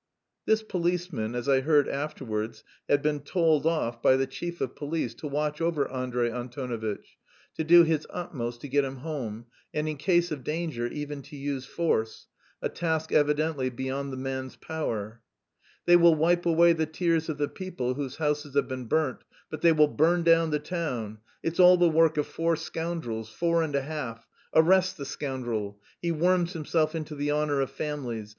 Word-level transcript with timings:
This 0.47 0.63
policeman, 0.63 1.35
as 1.35 1.47
I 1.47 1.61
heard 1.61 1.87
afterwards, 1.87 2.63
had 2.89 3.03
been 3.03 3.19
told 3.19 3.67
off 3.67 4.01
by 4.01 4.15
the 4.15 4.25
chief 4.25 4.59
of 4.59 4.75
police 4.75 5.13
to 5.13 5.27
watch 5.27 5.61
over 5.61 5.87
Andrey 5.91 6.31
Antonovitch, 6.31 7.19
to 7.53 7.63
do 7.63 7.83
his 7.83 8.07
utmost 8.09 8.61
to 8.61 8.67
get 8.67 8.83
him 8.83 8.95
home, 9.05 9.45
and 9.75 9.87
in 9.87 9.97
case 9.97 10.31
of 10.31 10.43
danger 10.43 10.87
even 10.87 11.21
to 11.21 11.35
use 11.35 11.67
force 11.67 12.25
a 12.63 12.67
task 12.69 13.11
evidently 13.11 13.69
beyond 13.69 14.11
the 14.11 14.17
man's 14.17 14.55
power. 14.55 15.21
"They 15.85 15.95
will 15.97 16.15
wipe 16.15 16.47
away 16.47 16.73
the 16.73 16.87
tears 16.87 17.29
of 17.29 17.37
the 17.37 17.47
people 17.47 17.93
whose 17.93 18.15
houses 18.15 18.55
have 18.55 18.67
been 18.67 18.85
burnt, 18.85 19.19
but 19.51 19.61
they 19.61 19.71
will 19.71 19.87
burn 19.87 20.23
down 20.23 20.49
the 20.49 20.57
town. 20.57 21.19
It's 21.43 21.59
all 21.59 21.77
the 21.77 21.87
work 21.87 22.17
of 22.17 22.25
four 22.25 22.55
scoundrels, 22.55 23.29
four 23.29 23.61
and 23.61 23.75
a 23.75 23.81
half! 23.83 24.25
Arrest 24.55 24.97
the 24.97 25.05
scoundrel! 25.05 25.79
He 26.01 26.11
worms 26.11 26.53
himself 26.53 26.95
into 26.95 27.13
the 27.13 27.29
honour 27.31 27.61
of 27.61 27.69
families. 27.69 28.29